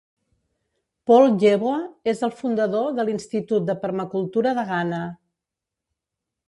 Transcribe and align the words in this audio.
Paul 1.11 1.29
Yeboah 1.43 2.09
és 2.13 2.25
el 2.29 2.33
fundador 2.39 2.89
de 3.01 3.07
l'Institut 3.11 3.69
de 3.69 3.77
Permacultura 3.87 4.59
de 4.61 4.69
Ghana. 4.73 5.05